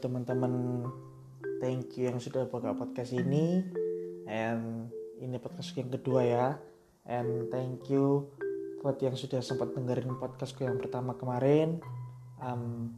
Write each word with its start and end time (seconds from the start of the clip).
Teman-teman, 0.00 0.82
thank 1.62 1.94
you 1.94 2.10
yang 2.10 2.18
sudah 2.18 2.50
buka 2.50 2.74
podcast 2.74 3.14
ini. 3.14 3.62
And 4.26 4.90
ini 5.22 5.38
podcast 5.38 5.70
yang 5.78 5.90
kedua 5.92 6.20
ya. 6.26 6.46
And 7.06 7.46
thank 7.52 7.86
you 7.92 8.26
buat 8.82 8.98
yang 8.98 9.14
sudah 9.14 9.38
sempat 9.40 9.72
dengerin 9.72 10.18
podcastku 10.18 10.66
yang 10.66 10.82
pertama 10.82 11.14
kemarin. 11.14 11.78
Um, 12.42 12.92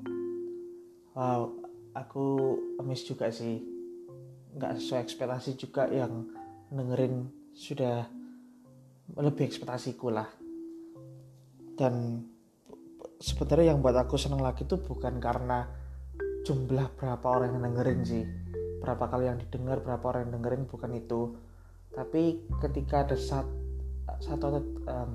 wow, 1.13 1.53
aku 1.93 2.57
miss 2.81 3.05
juga 3.05 3.29
sih. 3.29 3.61
Nggak 4.57 4.81
sesuai 4.81 5.01
ekspektasi 5.05 5.61
juga 5.61 5.93
yang 5.93 6.33
dengerin 6.73 7.29
sudah 7.53 8.09
lebih 9.21 9.45
ekspektasiku 9.45 10.09
lah. 10.09 10.29
Dan 11.77 12.25
sebenarnya 13.21 13.77
yang 13.77 13.85
buat 13.85 13.97
aku 13.97 14.17
seneng 14.17 14.41
lagi 14.41 14.65
itu 14.65 14.81
bukan 14.81 15.21
karena 15.21 15.86
jumlah 16.47 16.95
berapa 16.95 17.27
orang 17.27 17.59
yang 17.59 17.67
dengerin 17.67 18.01
sih? 18.07 18.23
Berapa 18.79 19.11
kali 19.11 19.27
yang 19.27 19.43
didengar 19.43 19.83
berapa 19.83 20.05
orang 20.07 20.31
yang 20.31 20.39
dengerin 20.39 20.71
bukan 20.71 20.95
itu. 20.95 21.35
Tapi 21.91 22.47
ketika 22.63 23.03
ada 23.03 23.19
sat, 23.19 23.43
satu 24.23 24.63
um, 24.87 25.11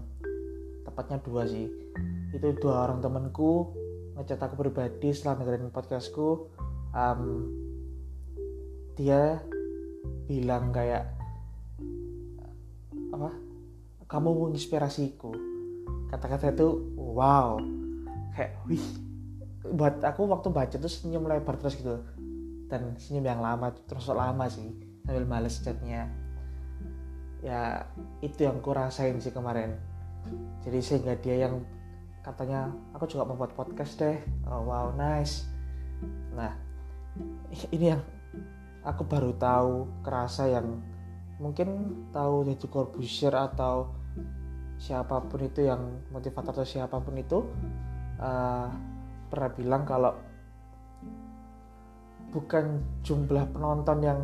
tepatnya 0.84 1.24
dua 1.24 1.48
sih. 1.48 1.72
Itu 2.36 2.52
dua 2.60 2.84
orang 2.84 3.00
temanku 3.00 3.72
ngechat 4.20 4.44
aku 4.44 4.60
pribadi 4.60 5.16
setelah 5.16 5.40
dengerin 5.40 5.72
podcastku 5.72 6.52
um, 6.92 7.24
dia 9.00 9.40
bilang 10.28 10.76
kayak 10.76 11.08
apa? 13.16 13.32
Kamu 14.12 14.36
menginspirasiku 14.36 15.32
kata-kata 16.12 16.52
itu 16.52 16.92
wow. 17.00 17.56
Kayak 18.36 18.60
wih 18.68 19.11
buat 19.72 20.04
aku 20.04 20.28
waktu 20.28 20.52
baca 20.52 20.76
tuh 20.76 20.92
senyum 20.92 21.28
lebar 21.28 21.58
terus 21.58 21.80
gitu. 21.80 22.04
Dan 22.68 22.96
senyum 22.96 23.26
yang 23.28 23.42
lama 23.44 23.72
terus 23.88 24.08
lama 24.12 24.48
sih 24.48 24.72
sambil 25.04 25.26
males 25.26 25.60
chatnya. 25.60 26.08
Ya 27.42 27.90
itu 28.22 28.46
yang 28.46 28.62
ku 28.62 28.72
rasain 28.72 29.18
sih 29.18 29.34
kemarin. 29.34 29.76
Jadi 30.62 30.80
sehingga 30.80 31.18
dia 31.18 31.50
yang 31.50 31.66
katanya 32.22 32.70
aku 32.94 33.10
juga 33.10 33.26
membuat 33.26 33.58
podcast 33.58 33.98
deh. 33.98 34.22
Oh, 34.46 34.68
wow 34.68 34.94
nice. 34.94 35.50
Nah 36.38 36.54
ini 37.74 37.98
yang 37.98 38.02
aku 38.86 39.04
baru 39.06 39.34
tahu 39.36 39.90
kerasa 40.06 40.48
yang 40.48 40.80
mungkin 41.42 41.98
tahu 42.14 42.46
jadi 42.46 42.66
Corbusier 42.70 43.34
atau 43.34 43.90
siapa 44.82 45.22
pun 45.26 45.42
itu 45.42 45.66
yang 45.66 46.02
motivator 46.10 46.54
atau 46.54 46.66
siapa 46.66 46.98
pun 47.02 47.14
itu 47.18 47.46
uh, 48.18 48.70
pernah 49.32 49.50
bilang 49.56 49.88
kalau 49.88 50.12
bukan 52.36 52.84
jumlah 53.04 53.48
penonton 53.56 53.98
yang 54.04 54.20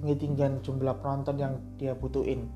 tinggi-tinggian 0.00 0.64
jumlah 0.64 0.96
penonton 0.98 1.36
yang 1.36 1.54
dia 1.76 1.92
butuhin. 1.92 2.48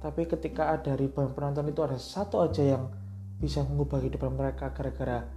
Tapi 0.00 0.24
ketika 0.24 0.72
ada 0.78 0.96
ribuan 0.96 1.34
penonton 1.36 1.68
itu 1.68 1.82
ada 1.84 1.98
satu 2.00 2.46
aja 2.46 2.62
yang 2.78 2.88
bisa 3.36 3.60
mengubah 3.66 4.00
kehidupan 4.00 4.32
mereka 4.32 4.72
gara-gara 4.72 5.28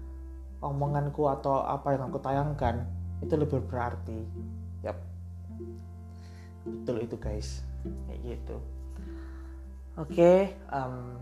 omonganku 0.63 1.27
atau 1.27 1.63
apa 1.63 1.95
yang 1.95 2.07
aku 2.07 2.19
tayangkan 2.23 2.87
itu 3.19 3.35
lebih 3.35 3.59
berarti. 3.67 4.23
Yap. 4.87 4.97
Betul 6.63 7.03
itu 7.03 7.15
guys. 7.19 7.63
Kayak 8.07 8.19
gitu. 8.23 8.57
Oke 9.93 10.09
okay, 10.09 10.37
um, 10.71 11.19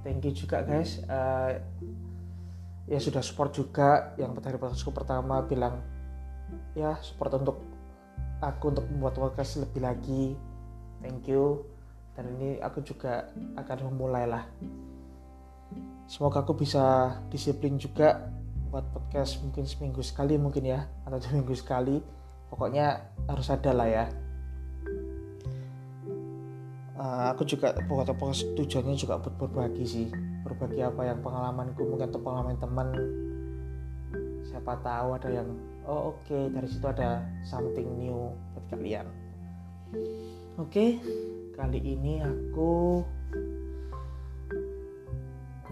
thank 0.00 0.24
you 0.24 0.32
juga 0.32 0.64
guys. 0.64 1.04
Uh, 1.06 1.60
ya 2.88 2.98
sudah 2.98 3.20
support 3.20 3.52
juga. 3.54 4.16
Yang 4.16 4.42
dari 4.42 4.56
podcastku 4.56 4.90
pertama 4.90 5.44
bilang 5.44 5.84
ya 6.72 6.96
support 7.04 7.36
untuk 7.36 7.60
aku 8.40 8.72
untuk 8.72 8.88
membuat 8.88 9.14
podcast 9.20 9.60
lebih 9.62 9.84
lagi. 9.84 10.34
Thank 11.04 11.28
you. 11.30 11.62
Dan 12.16 12.34
ini 12.34 12.58
aku 12.58 12.82
juga 12.82 13.30
akan 13.54 13.94
memulai 13.94 14.26
lah 14.26 14.44
semoga 16.08 16.40
aku 16.40 16.56
bisa 16.56 17.14
disiplin 17.28 17.76
juga 17.76 18.32
buat 18.72 18.84
podcast 18.92 19.44
mungkin 19.44 19.68
seminggu 19.68 20.00
sekali 20.00 20.40
mungkin 20.40 20.64
ya 20.64 20.88
atau 21.04 21.20
dua 21.20 21.32
minggu 21.36 21.54
sekali. 21.54 22.00
Pokoknya 22.48 23.12
harus 23.28 23.52
ada 23.52 23.76
lah 23.76 23.88
ya. 23.88 24.06
Uh, 26.98 27.30
aku 27.30 27.46
juga 27.46 27.76
podcast 27.86 28.42
tujuannya 28.58 28.96
juga 28.98 29.22
buat 29.22 29.36
berbagi 29.38 29.84
sih 29.86 30.08
berbagi 30.46 30.84
apa 30.84 31.02
yang 31.02 31.18
pengalamanku 31.24 31.82
mungkin 31.82 32.10
atau 32.10 32.20
pengalaman 32.22 32.58
teman. 32.60 32.88
Siapa 34.46 34.80
tahu 34.80 35.18
ada 35.18 35.28
yang 35.28 35.48
oh 35.88 36.14
oke 36.14 36.24
okay, 36.24 36.48
dari 36.52 36.68
situ 36.68 36.86
ada 36.88 37.24
something 37.44 37.88
new 37.98 38.32
buat 38.54 38.64
kalian. 38.70 39.06
Oke 40.58 40.68
okay, 40.68 40.90
kali 41.56 41.80
ini 41.80 42.20
aku 42.22 43.02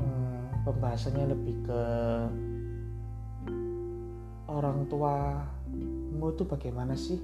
hmm, 0.00 0.64
pembahasannya 0.64 1.24
lebih 1.30 1.56
ke 1.66 1.82
orang 4.46 4.88
tuamu 4.88 6.26
itu 6.32 6.42
bagaimana 6.48 6.96
sih? 6.96 7.20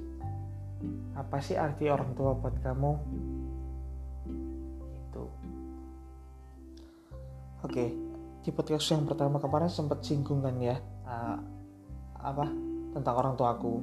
Apa 1.15 1.39
sih 1.39 1.55
arti 1.57 1.87
orang 1.89 2.13
tua 2.19 2.35
buat 2.35 2.59
kamu 2.61 2.93
Oke, 7.63 7.95
di 8.43 8.51
podcast 8.51 8.91
yang 8.91 9.07
pertama 9.07 9.39
kemarin 9.39 9.71
sempat 9.71 10.03
singgung 10.03 10.43
kan 10.43 10.59
ya 10.59 10.83
uh, 11.07 11.39
apa 12.19 12.51
tentang 12.91 13.15
orang 13.15 13.39
tua 13.39 13.55
aku. 13.55 13.79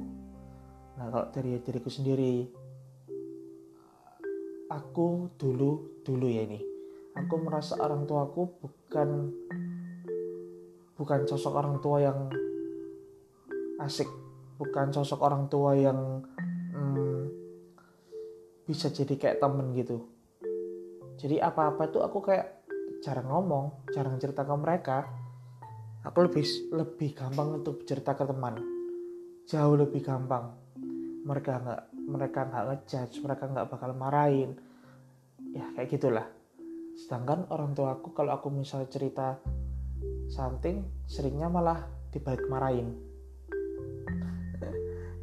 Nah 1.00 1.08
kalau 1.08 1.32
dari 1.32 1.56
diriku 1.64 1.88
sendiri, 1.88 2.44
aku 4.68 5.32
dulu 5.40 5.96
dulu 6.04 6.28
ya 6.28 6.44
ini, 6.44 6.60
aku 7.16 7.40
merasa 7.40 7.80
orang 7.80 8.04
tua 8.04 8.28
aku 8.28 8.52
bukan 8.60 9.32
bukan 11.00 11.20
sosok 11.24 11.56
orang 11.56 11.80
tua 11.80 12.04
yang 12.04 12.28
asik, 13.80 14.12
bukan 14.60 14.92
sosok 14.92 15.24
orang 15.24 15.48
tua 15.48 15.72
yang 15.72 16.20
hmm, 16.76 17.32
bisa 18.68 18.92
jadi 18.92 19.16
kayak 19.16 19.40
temen 19.40 19.72
gitu. 19.72 20.04
Jadi 21.16 21.40
apa-apa 21.40 21.88
tuh 21.88 22.04
aku 22.04 22.20
kayak 22.28 22.59
jarang 23.00 23.32
ngomong 23.32 23.88
jarang 23.96 24.20
cerita 24.20 24.44
ke 24.44 24.54
mereka 24.56 24.98
aku 26.04 26.28
lebih 26.28 26.44
lebih 26.72 27.10
gampang 27.16 27.60
untuk 27.60 27.84
cerita 27.84 28.16
ke 28.16 28.24
teman. 28.24 28.60
Jauh 29.48 29.76
lebih 29.76 30.00
gampang. 30.04 30.56
Mereka 31.24 31.52
nggak 31.60 31.82
mereka 32.08 32.40
nggak 32.48 32.64
ngejudge 32.68 33.16
mereka 33.24 33.44
nggak 33.48 33.68
bakal 33.68 33.90
marahin. 33.92 34.56
Ya 35.52 35.64
kayak 35.76 35.92
gitulah. 35.92 36.26
Sedangkan 36.96 37.48
orang 37.52 37.72
tua 37.76 37.96
aku 37.96 38.12
kalau 38.12 38.36
aku 38.36 38.48
misal 38.52 38.84
cerita 38.88 39.40
something 40.28 40.84
seringnya 41.08 41.48
malah 41.48 41.84
dibalik 42.12 42.44
marahin. 42.48 42.96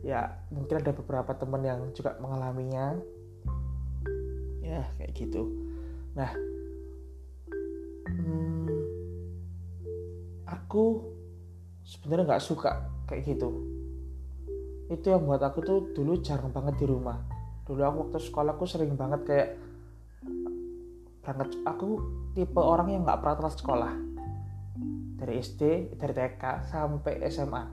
Ya 0.08 0.40
mungkin 0.56 0.80
ada 0.80 0.96
beberapa 0.96 1.36
teman 1.36 1.68
yang 1.68 1.92
juga 1.92 2.16
mengalaminya. 2.24 2.96
Ya 4.64 4.88
kayak 4.96 5.20
gitu. 5.20 5.52
Nah 6.16 6.32
aku 10.67 11.00
sebenarnya 11.88 12.35
nggak 12.35 12.44
suka 12.44 12.91
kayak 13.07 13.23
gitu. 13.23 13.55
Itu 14.91 15.16
yang 15.16 15.23
buat 15.23 15.39
aku 15.39 15.63
tuh 15.63 15.79
dulu 15.95 16.19
jarang 16.19 16.51
banget 16.51 16.83
di 16.83 16.85
rumah. 16.91 17.23
Dulu 17.63 17.79
aku 17.88 17.97
waktu 18.03 18.19
sekolah 18.19 18.59
aku 18.59 18.67
sering 18.67 19.00
banget 19.00 19.23
kayak 19.23 19.49
berangkat 21.23 21.55
aku 21.64 22.03
tipe 22.35 22.59
orang 22.59 22.91
yang 22.91 23.08
nggak 23.08 23.16
pernah 23.23 23.35
telat 23.40 23.55
sekolah. 23.55 23.93
Dari 25.23 25.34
SD 25.40 25.96
dari 25.96 26.11
TK 26.11 26.43
sampai 26.67 27.23
SMA 27.31 27.63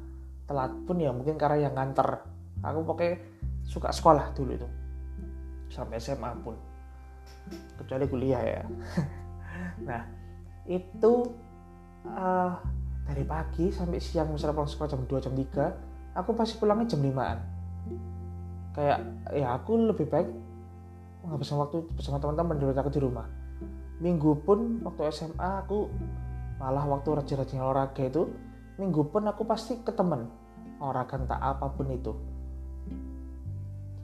telat 0.46 0.70
pun 0.86 0.94
ya 1.02 1.10
mungkin 1.10 1.34
karena 1.34 1.66
yang 1.66 1.74
nganter. 1.74 2.22
Aku 2.62 2.86
pakai 2.86 3.18
suka 3.66 3.90
sekolah 3.90 4.30
dulu 4.38 4.54
itu. 4.54 4.68
Sampai 5.66 5.98
SMA 5.98 6.30
pun. 6.46 6.54
Kecuali 7.74 8.06
kuliah 8.06 8.42
ya. 8.46 8.62
Nah 9.86 10.02
itu 10.66 11.30
uh, 12.08 12.54
dari 13.04 13.24
pagi 13.24 13.68
sampai 13.68 14.00
siang 14.00 14.32
misalnya 14.32 14.56
pulang 14.56 14.70
sekolah 14.70 14.90
jam 14.90 15.02
2 15.04 15.24
jam 15.24 15.34
3 15.36 16.16
aku 16.16 16.30
pasti 16.32 16.56
pulangnya 16.56 16.96
jam 16.96 17.00
5an 17.04 17.38
kayak 18.74 18.98
ya 19.30 19.54
aku 19.54 19.78
lebih 19.78 20.10
baik 20.10 20.28
menghabiskan 21.24 21.56
waktu 21.64 21.78
bersama 21.96 22.20
teman-teman 22.20 22.60
daripada 22.60 22.84
aku 22.84 22.92
di 22.92 23.00
rumah. 23.00 23.26
Minggu 24.02 24.44
pun 24.44 24.84
waktu 24.84 25.08
SMA 25.08 25.64
aku 25.64 25.88
malah 26.60 26.84
waktu 26.84 27.08
rajin-rajin 27.16 27.64
olahraga 27.64 28.04
itu 28.04 28.28
minggu 28.76 29.08
pun 29.08 29.24
aku 29.24 29.48
pasti 29.48 29.80
ke 29.80 29.94
temen 29.94 30.28
olahraga 30.82 31.16
entah 31.16 31.40
apa 31.40 31.72
pun 31.72 31.88
itu. 31.88 32.12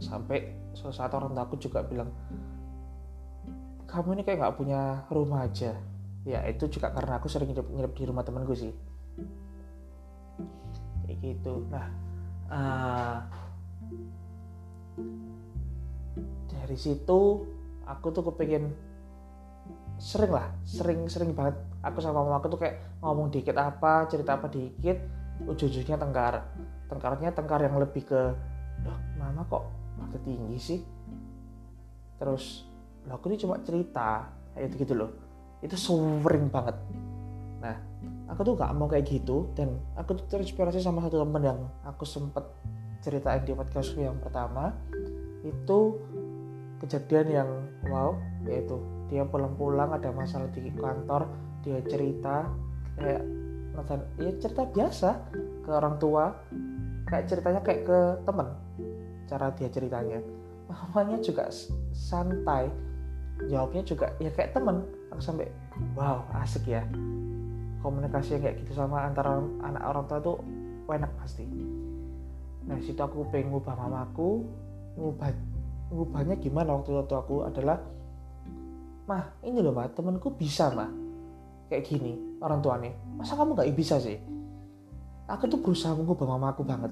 Sampai 0.00 0.56
suatu 0.72 0.96
saat 0.96 1.12
orang 1.12 1.36
tua 1.36 1.44
aku 1.44 1.60
juga 1.60 1.84
bilang 1.84 2.08
kamu 3.84 4.16
ini 4.16 4.22
kayak 4.22 4.38
nggak 4.38 4.56
punya 4.56 5.04
rumah 5.10 5.44
aja 5.44 5.74
ya 6.24 6.44
itu 6.44 6.68
juga 6.68 6.92
karena 6.92 7.16
aku 7.16 7.32
sering 7.32 7.52
nginep, 7.52 7.66
nginep 7.72 7.92
di 7.96 8.04
rumah 8.04 8.24
temanku 8.24 8.52
sih. 8.52 8.72
Kayak 11.04 11.16
gitu. 11.24 11.64
Nah 11.72 11.86
uh, 12.52 13.18
dari 16.48 16.76
situ 16.76 17.20
aku 17.88 18.06
tuh 18.12 18.24
kepengen 18.32 18.70
sering 20.00 20.32
lah 20.32 20.52
sering 20.64 21.08
sering 21.08 21.32
banget. 21.32 21.56
Aku 21.80 22.04
sama 22.04 22.20
mama 22.20 22.40
aku 22.40 22.52
tuh 22.52 22.60
kayak 22.60 23.00
ngomong 23.00 23.32
dikit 23.32 23.56
apa 23.56 24.04
cerita 24.12 24.36
apa 24.36 24.52
dikit 24.52 25.00
ujung-ujungnya 25.48 25.96
tengkar. 25.96 26.44
Tengkarnya 26.92 27.32
tengkar 27.32 27.64
yang 27.64 27.80
lebih 27.80 28.04
ke 28.04 28.20
loh 28.80 28.98
mama 29.16 29.44
kok 29.48 29.64
mata 29.96 30.20
tinggi 30.20 30.58
sih? 30.60 30.80
Terus 32.20 32.68
loh 33.08 33.16
aku 33.16 33.32
ini 33.32 33.40
cuma 33.40 33.56
cerita. 33.64 34.28
Kayak 34.50 34.76
gitu 34.76 34.94
loh 34.98 35.29
itu 35.60 35.76
sering 35.76 36.48
banget. 36.48 36.76
Nah 37.60 37.76
aku 38.32 38.40
tuh 38.46 38.54
gak 38.56 38.72
mau 38.72 38.88
kayak 38.88 39.06
gitu 39.08 39.52
dan 39.52 39.76
aku 39.96 40.16
tuh 40.16 40.26
terinspirasi 40.30 40.80
sama 40.80 41.04
satu 41.04 41.20
temen 41.20 41.42
yang 41.44 41.60
aku 41.84 42.08
sempet 42.08 42.44
ceritain 43.04 43.44
di 43.44 43.52
podcastku 43.52 44.00
yang 44.00 44.16
pertama. 44.20 44.72
Itu 45.44 46.00
kejadian 46.80 47.26
yang 47.28 47.50
wow 47.92 48.16
yaitu 48.48 48.80
dia 49.12 49.28
pulang-pulang 49.28 49.92
ada 49.92 50.08
masalah 50.16 50.48
di 50.48 50.72
kantor 50.72 51.28
dia 51.60 51.84
cerita 51.84 52.48
kayak 52.96 53.22
ya 54.16 54.32
cerita 54.40 54.64
biasa 54.68 55.10
ke 55.64 55.70
orang 55.72 55.96
tua 56.00 56.36
kayak 57.08 57.28
ceritanya 57.28 57.60
kayak 57.60 57.82
ke 57.84 57.98
temen 58.24 58.48
cara 59.28 59.52
dia 59.54 59.68
ceritanya. 59.68 60.20
Mamanya 60.70 61.18
juga 61.20 61.50
santai 61.92 62.70
jawabnya 63.48 63.82
juga 63.84 64.12
ya 64.20 64.30
kayak 64.32 64.52
temen 64.56 64.84
aku 65.10 65.20
sampai 65.20 65.50
wow 65.98 66.24
asik 66.40 66.70
ya. 66.70 66.82
Komunikasi 67.80 68.36
yang 68.36 68.42
kayak 68.44 68.56
gitu 68.64 68.72
sama 68.76 69.04
antara 69.04 69.40
anak 69.64 69.82
orang 69.82 70.04
tua 70.06 70.18
tuh 70.20 70.36
enak 70.90 71.10
pasti. 71.18 71.44
Nah 72.66 72.76
situ 72.82 73.00
aku 73.00 73.26
pengen 73.28 73.54
ngubah 73.54 73.74
mamaku. 73.74 74.44
Ngubah 74.98 75.30
ngubahnya 75.90 76.38
gimana 76.38 76.70
waktu 76.78 76.94
itu 76.94 77.14
aku 77.18 77.42
adalah 77.42 77.82
mah 79.10 79.26
ini 79.42 79.58
loh 79.58 79.74
mah 79.74 79.90
temenku 79.90 80.30
bisa 80.38 80.70
mah 80.70 80.86
kayak 81.66 81.82
gini 81.82 82.38
orang 82.38 82.62
tuanya 82.62 82.94
masa 83.18 83.34
kamu 83.34 83.58
nggak 83.58 83.74
bisa 83.74 83.98
sih? 83.98 84.18
Aku 85.26 85.46
tuh 85.46 85.62
berusaha 85.62 85.94
mengubah 85.94 86.26
mamaku 86.26 86.62
banget. 86.66 86.90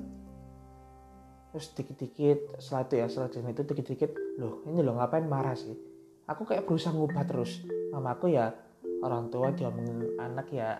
Terus 1.54 1.66
dikit-dikit 1.74 2.58
setelah 2.58 2.86
itu 2.86 2.94
ya 2.98 3.06
setelah 3.06 3.50
itu 3.50 3.62
dikit-dikit 3.66 4.10
loh 4.38 4.62
ini 4.66 4.82
loh 4.82 4.98
ngapain 4.98 5.26
marah 5.26 5.54
sih 5.58 5.74
aku 6.28 6.44
kayak 6.44 6.68
berusaha 6.68 6.92
ngubah 6.92 7.24
terus. 7.24 7.64
Mamaku 7.90 8.36
ya 8.36 8.52
orang 9.00 9.32
tua 9.32 9.50
dia 9.56 9.72
anak 10.20 10.52
ya 10.52 10.76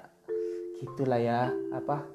gitulah 0.79 1.19
ya 1.19 1.51
apa 1.75 2.07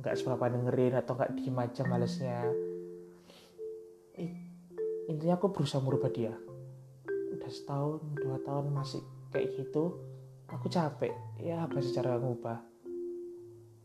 nggak 0.00 0.16
seberapa 0.16 0.48
dengerin 0.48 0.94
atau 0.96 1.12
nggak 1.18 1.34
diem 1.36 1.58
aja 1.58 1.82
malesnya. 1.84 2.38
Intinya 5.10 5.34
aku 5.36 5.50
berusaha 5.50 5.82
merubah 5.82 6.08
dia. 6.14 6.32
Udah 7.34 7.50
setahun 7.50 8.00
dua 8.22 8.38
tahun 8.46 8.70
masih 8.70 9.02
kayak 9.34 9.58
gitu 9.58 9.98
aku 10.46 10.70
capek. 10.70 11.12
Ya 11.42 11.66
apa 11.66 11.82
secara 11.82 12.16
ngubah? 12.22 12.58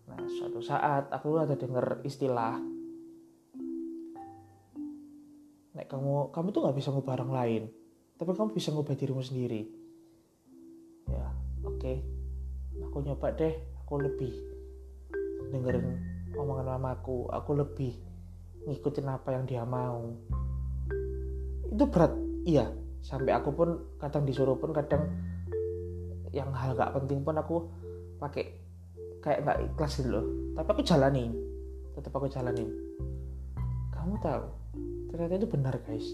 Nah 0.07 0.21
suatu 0.39 0.61
saat 0.61 1.09
aku 1.09 1.41
ada 1.41 1.57
denger 1.57 2.05
istilah 2.05 2.77
Nek 5.77 5.85
kamu 5.93 6.33
kamu 6.33 6.47
tuh 6.49 6.61
nggak 6.65 6.77
bisa 6.81 6.89
ngubah 6.89 7.21
orang 7.21 7.31
lain 7.37 7.63
tapi 8.17 8.33
kamu 8.33 8.49
bisa 8.57 8.73
ngubah 8.73 8.97
dirimu 8.97 9.21
sendiri. 9.21 9.61
Ya 11.05 11.29
oke. 11.61 11.77
Okay. 11.77 11.97
aku 12.81 12.97
nyoba 13.05 13.33
deh. 13.37 13.53
Aku 13.85 14.01
lebih 14.01 14.33
dengerin 15.53 15.85
omongan 16.33 16.75
mamaku. 16.75 17.29
Aku 17.29 17.53
lebih 17.53 17.93
ngikutin 18.65 19.07
apa 19.07 19.37
yang 19.37 19.45
dia 19.45 19.63
mau. 19.63 20.17
Itu 21.69 21.85
berat. 21.87 22.13
Iya 22.43 22.73
sampai 23.05 23.31
aku 23.37 23.53
pun 23.53 23.69
kadang 24.01 24.25
disuruh 24.25 24.57
pun 24.57 24.73
kadang 24.73 25.07
yang 26.35 26.51
hal 26.51 26.75
gak 26.75 26.91
penting 26.91 27.23
pun 27.23 27.39
aku 27.39 27.69
pakai 28.19 28.51
kayak 29.23 29.45
nggak 29.45 29.57
ikhlas 29.71 30.01
gitu 30.01 30.09
loh. 30.09 30.25
Tapi 30.57 30.67
aku 30.73 30.81
jalanin 30.81 31.31
tetap 31.93 32.11
aku 32.17 32.27
jalanin. 32.27 32.73
Kamu 33.93 34.17
tahu 34.19 34.43
ternyata 35.13 35.33
itu 35.37 35.47
benar 35.47 35.75
guys 35.85 36.07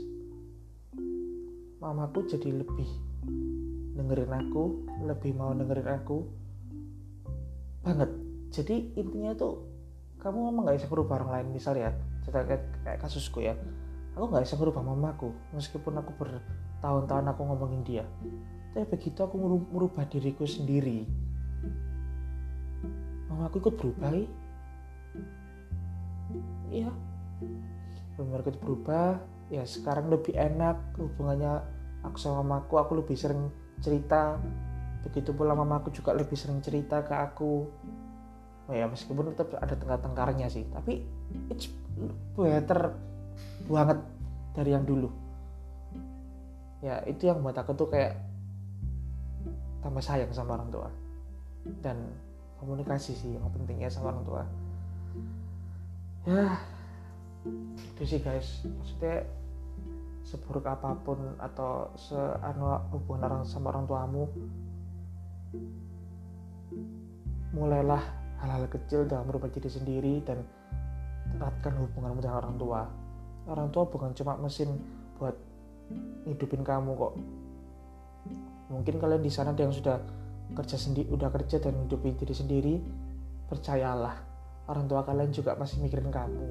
mamaku 1.83 2.23
jadi 2.31 2.63
lebih 2.63 2.87
dengerin 3.93 4.31
aku 4.31 4.87
lebih 5.03 5.35
mau 5.35 5.51
dengerin 5.51 5.89
aku 5.91 6.23
banget. 7.83 8.09
Jadi 8.55 8.95
intinya 8.95 9.35
tuh 9.35 9.67
kamu 10.23 10.47
memang 10.47 10.63
nggak 10.63 10.77
bisa 10.79 10.87
merubah 10.87 11.19
orang 11.19 11.31
lain. 11.35 11.47
Misal 11.59 11.75
ya 11.75 11.91
kayak, 12.23 12.63
kayak 12.87 12.99
kasusku 13.03 13.43
ya. 13.43 13.59
Aku 14.15 14.31
nggak 14.31 14.47
bisa 14.47 14.55
merubah 14.55 14.79
mamaku 14.79 15.35
meskipun 15.51 15.99
aku 15.99 16.15
bertahun-tahun 16.15 17.25
aku 17.35 17.41
ngomongin 17.43 17.83
dia. 17.83 18.05
Tapi 18.71 18.87
begitu 18.87 19.19
aku 19.19 19.35
merubah 19.69 20.07
diriku 20.07 20.47
sendiri 20.47 21.03
mamaku 23.33 23.65
ikut 23.65 23.75
berubah 23.81 24.13
iya. 26.69 26.93
Benar 28.13 28.45
ikut 28.45 28.61
berubah 28.61 29.17
ya 29.49 29.65
sekarang 29.65 30.13
lebih 30.13 30.37
enak 30.37 30.77
hubungannya 31.01 31.65
aku 32.03 32.17
sama 32.19 32.43
mamaku 32.43 32.77
aku 32.77 32.99
lebih 32.99 33.15
sering 33.15 33.49
cerita. 33.79 34.37
Begitu 35.03 35.35
pula 35.35 35.55
mamaku 35.55 35.91
juga 35.91 36.15
lebih 36.15 36.35
sering 36.35 36.63
cerita 36.63 37.03
ke 37.03 37.15
aku. 37.15 37.67
Oh 38.63 38.73
ya 38.75 38.87
meskipun 38.87 39.35
tetap 39.35 39.59
ada 39.59 39.75
tengkar-tengkarnya 39.75 40.47
sih 40.47 40.63
tapi 40.71 41.03
it's 41.51 41.67
better 42.35 42.95
banget 43.67 43.99
dari 44.55 44.71
yang 44.71 44.87
dulu. 44.87 45.11
Ya 46.83 46.99
itu 47.07 47.27
yang 47.27 47.43
buat 47.43 47.55
aku 47.55 47.75
tuh 47.75 47.87
kayak 47.91 48.19
tambah 49.83 50.03
sayang 50.03 50.31
sama 50.31 50.59
orang 50.59 50.71
tua. 50.71 50.89
Dan 51.83 52.11
komunikasi 52.59 53.15
sih 53.15 53.35
yang 53.35 53.47
pentingnya 53.51 53.91
sama 53.91 54.15
orang 54.15 54.23
tua. 54.23 54.43
Ya 56.23 56.55
itu 57.75 58.03
sih 58.07 58.19
guys. 58.23 58.63
Maksudnya 58.63 59.27
seburuk 60.33 60.65
apa 60.65 60.97
pun 61.05 61.37
atau 61.37 61.93
seanu 61.93 62.73
hubungan 62.89 63.29
orang 63.29 63.41
sama 63.45 63.69
orang 63.69 63.85
tuamu 63.85 64.25
mulailah 67.53 68.01
hal-hal 68.41 68.65
kecil 68.65 69.05
dalam 69.05 69.29
merubah 69.29 69.53
diri 69.53 69.69
sendiri 69.69 70.25
dan 70.25 70.41
terapkan 71.37 71.77
hubunganmu 71.77 72.17
dengan 72.17 72.41
orang 72.41 72.55
tua. 72.57 72.81
Orang 73.45 73.69
tua 73.69 73.85
bukan 73.85 74.09
cuma 74.17 74.33
mesin 74.41 74.73
buat 75.21 75.37
hidupin 76.25 76.65
kamu 76.65 76.97
kok. 76.97 77.13
Mungkin 78.73 78.97
kalian 78.97 79.21
di 79.21 79.29
sana 79.29 79.53
yang 79.53 79.69
sudah 79.69 80.01
kerja 80.57 80.81
sendiri 80.81 81.13
udah 81.13 81.29
kerja 81.29 81.61
dan 81.61 81.77
hidupin 81.85 82.17
diri 82.17 82.33
sendiri 82.33 82.75
percayalah 83.47 84.17
orang 84.65 84.89
tua 84.89 85.05
kalian 85.05 85.29
juga 85.29 85.53
masih 85.53 85.77
mikirin 85.85 86.09
kamu. 86.09 86.47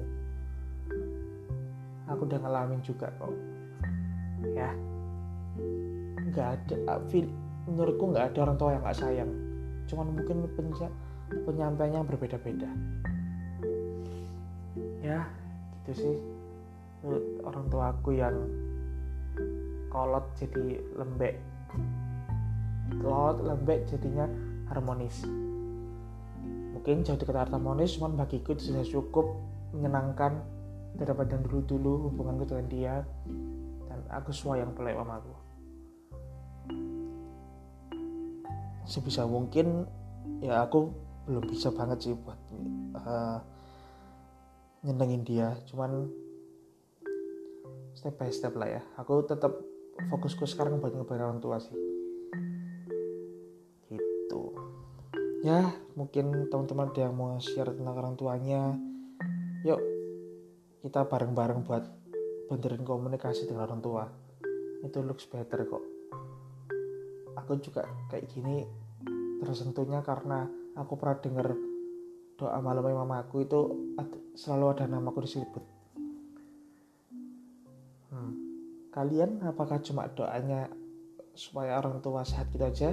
Aku 2.15 2.23
udah 2.23 2.39
ngalamin 2.39 2.79
juga 2.79 3.11
kok 3.19 3.52
ya. 4.51 4.69
Nggak 6.19 6.47
ada 6.59 6.75
ah, 6.89 6.99
menurutku 7.63 8.11
nggak 8.11 8.35
ada 8.35 8.39
orang 8.43 8.57
tua 8.59 8.69
yang 8.75 8.83
nggak 8.83 8.99
sayang. 8.99 9.31
Cuman 9.87 10.07
mungkin 10.11 10.47
penyampainya 11.47 12.03
berbeda-beda. 12.03 12.69
Ya 14.99 15.27
gitu 15.83 15.91
sih. 15.95 16.15
Orang 17.43 17.67
tua 17.67 17.91
aku 17.91 18.15
yang 18.15 18.35
kolot 19.91 20.23
jadi 20.39 20.79
lembek. 20.95 21.35
Kolot 23.03 23.43
lembek 23.43 23.87
jadinya 23.91 24.27
harmonis. 24.71 25.27
Mungkin 26.73 27.03
jauh 27.03 27.19
dekat 27.19 27.47
harmonis 27.47 27.99
cuman 27.99 28.15
bagiku 28.19 28.55
itu 28.55 28.71
sudah 28.71 28.83
cukup 28.87 29.35
menyenangkan. 29.75 30.39
Daripada 30.93 31.41
dulu-dulu 31.41 32.05
hubunganku 32.05 32.45
dengan 32.45 32.67
dia 32.69 32.93
aku 34.11 34.31
yang 34.55 34.71
pelek 34.75 34.97
mamaku 34.97 35.43
sebisa 38.83 39.23
mungkin 39.23 39.87
ya 40.43 40.67
aku 40.67 40.91
belum 41.23 41.47
bisa 41.47 41.71
banget 41.71 42.03
sih 42.03 42.13
buat 42.19 42.39
uh, 42.99 43.39
nyenengin 44.83 45.23
dia. 45.23 45.55
Cuman 45.71 46.11
step 47.95 48.19
by 48.19 48.29
step 48.29 48.53
lah 48.59 48.79
ya. 48.79 48.81
Aku 48.99 49.23
tetap 49.23 49.55
fokusku 50.11 50.43
sekarang 50.43 50.83
buat 50.83 50.91
ngebayar 50.91 51.31
orang 51.31 51.39
tua 51.39 51.63
sih. 51.63 51.75
Gitu. 53.87 54.43
Ya 55.47 55.71
mungkin 55.95 56.51
teman-teman 56.51 56.91
ada 56.91 57.07
yang 57.07 57.15
mau 57.15 57.39
share 57.39 57.71
tentang 57.71 57.95
orang 57.95 58.15
tuanya. 58.19 58.75
Yuk 59.63 59.79
kita 60.83 61.07
bareng-bareng 61.07 61.63
buat 61.63 61.87
benerin 62.53 62.85
komunikasi 62.85 63.49
dengan 63.49 63.65
orang 63.65 63.81
tua. 63.81 64.05
Itu 64.85 65.01
looks 65.01 65.25
better 65.25 65.65
kok. 65.65 65.83
Aku 67.41 67.57
juga 67.57 67.89
kayak 68.13 68.29
gini 68.29 68.61
tersentuhnya 69.41 70.05
karena 70.05 70.47
aku 70.77 70.95
pernah 70.95 71.19
denger 71.19 71.47
doa 72.39 72.57
malam 72.63 72.87
mamaku 72.87 73.43
itu 73.43 73.59
selalu 74.39 74.71
ada 74.71 74.87
namaku 74.87 75.27
disebut 75.27 75.63
hmm. 78.15 78.33
kalian 78.95 79.43
apakah 79.43 79.83
cuma 79.83 80.07
doanya 80.15 80.71
supaya 81.33 81.81
orang 81.81 81.97
tua 81.99 82.21
sehat 82.21 82.49
gitu 82.53 82.61
aja? 82.61 82.89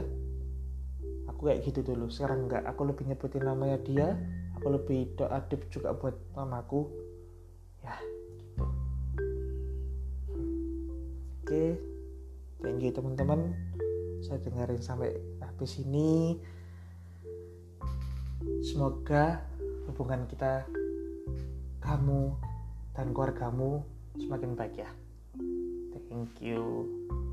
Aku 1.28 1.48
kayak 1.48 1.60
gitu 1.64 1.84
dulu. 1.84 2.08
Sekarang 2.08 2.48
enggak. 2.48 2.64
Aku 2.64 2.88
lebih 2.88 3.04
nyebutin 3.04 3.44
namanya 3.44 3.76
dia. 3.84 4.16
Aku 4.56 4.72
lebih 4.72 5.12
doa 5.16 5.40
deep 5.48 5.68
juga 5.68 5.92
buat 5.92 6.16
mamaku. 6.32 6.88
Ya 7.84 7.96
oke 11.50 11.66
thank 12.62 12.78
you 12.78 12.94
teman-teman 12.94 13.58
saya 14.22 14.38
dengerin 14.38 14.78
sampai 14.78 15.18
habis 15.42 15.82
ini 15.82 16.38
Semoga 18.60 19.40
hubungan 19.88 20.24
kita, 20.28 20.64
kamu 21.80 22.32
dan 22.92 23.12
keluargamu 23.12 23.84
semakin 24.20 24.52
baik 24.52 24.84
ya. 24.84 24.90
Thank 25.92 26.04
you. 26.04 26.08
thank 26.08 26.34
you 26.40 27.29